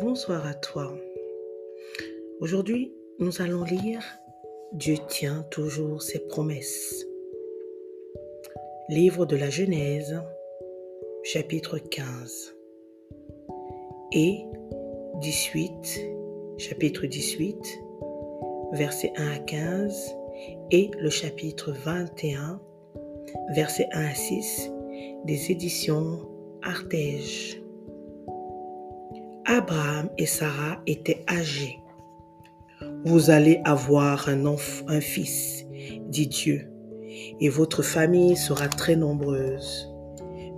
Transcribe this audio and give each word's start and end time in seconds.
Bonsoir 0.00 0.44
à 0.46 0.54
toi. 0.54 0.92
Aujourd'hui, 2.40 2.92
nous 3.20 3.40
allons 3.40 3.62
lire 3.62 4.02
Dieu 4.72 4.96
tient 5.08 5.44
toujours 5.50 6.02
ses 6.02 6.18
promesses. 6.26 7.06
Livre 8.88 9.24
de 9.24 9.36
la 9.36 9.50
Genèse, 9.50 10.20
chapitre 11.22 11.78
15. 11.78 12.56
Et 14.12 14.44
18, 15.20 16.00
chapitre 16.58 17.06
18, 17.06 17.56
versets 18.72 19.12
1 19.16 19.32
à 19.32 19.38
15, 19.38 20.16
et 20.72 20.90
le 20.98 21.10
chapitre 21.10 21.72
21, 21.72 22.60
versets 23.54 23.88
1 23.92 24.04
à 24.06 24.14
6 24.14 24.70
des 25.24 25.52
éditions 25.52 26.28
Artege. 26.62 27.63
Abraham 29.46 30.08
et 30.16 30.24
Sarah 30.24 30.80
étaient 30.86 31.22
âgés. 31.28 31.78
Vous 33.04 33.28
allez 33.28 33.60
avoir 33.64 34.28
un, 34.28 34.46
enfant, 34.46 34.86
un 34.88 35.02
fils, 35.02 35.66
dit 36.08 36.28
Dieu, 36.28 36.70
et 37.40 37.50
votre 37.50 37.82
famille 37.82 38.36
sera 38.36 38.68
très 38.68 38.96
nombreuse. 38.96 39.92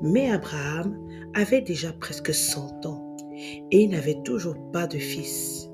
Mais 0.03 0.31
Abraham 0.31 0.97
avait 1.35 1.63
déjà 1.63 1.93
presque 1.93 2.33
100 2.33 2.87
ans 2.87 3.17
et 3.73 3.83
il 3.83 3.91
n'avait 3.91 4.21
toujours 4.25 4.57
pas 4.73 4.87
de 4.87 4.99
fils. 4.99 5.69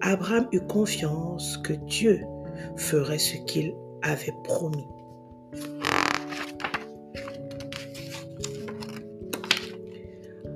Abraham 0.00 0.48
eut 0.50 0.66
confiance 0.66 1.58
que 1.58 1.74
Dieu 1.74 2.22
ferait 2.76 3.18
ce 3.18 3.36
qu'il 3.44 3.72
avait 4.02 4.34
promis. 4.42 4.86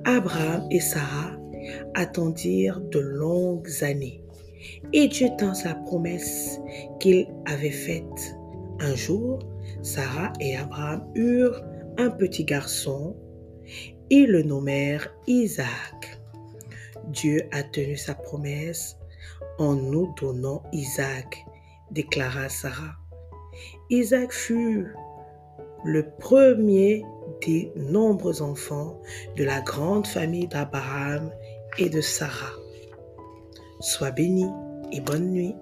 Abraham 0.03 0.67
et 0.69 0.81
Sarah 0.81 1.37
attendirent 1.97 2.79
de 2.79 2.99
longues 2.99 3.83
années. 3.83 4.23
Et 4.93 5.07
Dieu 5.07 5.29
tint 5.37 5.53
sa 5.53 5.73
promesse 5.73 6.61
qu'il 6.99 7.27
avait 7.45 7.71
faite. 7.71 8.35
Un 8.79 8.95
jour, 8.95 9.39
Sarah 9.81 10.31
et 10.39 10.55
Abraham 10.55 11.03
eurent 11.15 11.63
un 11.97 12.09
petit 12.11 12.45
garçon. 12.45 13.15
Ils 14.09 14.27
le 14.27 14.43
nommèrent 14.43 15.13
Isaac. 15.25 16.21
Dieu 17.07 17.41
a 17.51 17.63
tenu 17.63 17.97
sa 17.97 18.13
promesse 18.13 18.97
en 19.57 19.73
nous 19.73 20.13
donnant 20.21 20.61
Isaac, 20.71 21.45
déclara 21.91 22.47
Sarah. 22.47 22.95
Isaac 23.89 24.31
fut 24.31 24.93
le 25.83 26.09
premier 26.19 27.03
des 27.45 27.71
nombreux 27.75 28.41
enfants 28.41 28.99
de 29.35 29.43
la 29.43 29.61
grande 29.61 30.05
famille 30.05 30.47
d'Abraham 30.47 31.31
et 31.77 31.89
de 31.89 32.01
Sarah. 32.01 32.53
Sois 33.79 34.11
béni 34.11 34.45
et 34.91 35.01
bonne 35.01 35.31
nuit. 35.31 35.55